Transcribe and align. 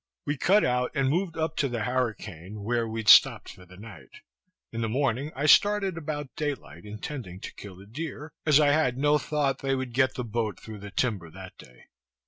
We 0.25 0.35
cut 0.35 0.65
out, 0.65 0.89
and 0.95 1.11
moved 1.11 1.37
up 1.37 1.55
to 1.57 1.69
the 1.69 1.83
harricane, 1.83 2.63
where 2.63 2.87
we 2.87 3.03
stop'd 3.05 3.49
for 3.49 3.67
the 3.67 3.77
night. 3.77 4.09
In 4.71 4.81
the 4.81 4.89
morning 4.89 5.31
I 5.35 5.45
started 5.45 5.95
about 5.95 6.35
daylight, 6.35 6.85
intending 6.87 7.39
to 7.39 7.53
kill 7.53 7.79
a 7.79 7.85
deer, 7.85 8.33
as 8.43 8.59
I 8.59 8.71
had 8.71 8.97
no 8.97 9.19
thought 9.19 9.59
they 9.59 9.75
would 9.75 9.93
get 9.93 10.15
the 10.15 10.23
boat 10.23 10.59
through 10.59 10.79
the 10.79 10.89
timber 10.89 11.29
that 11.29 11.55
day. 11.59 11.83